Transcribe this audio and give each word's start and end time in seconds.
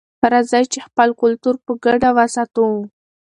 راځئ 0.31 0.63
چې 0.73 0.79
خپل 0.87 1.09
کلتور 1.21 1.55
په 1.65 1.71
ګډه 1.85 2.09
وساتو. 2.17 2.67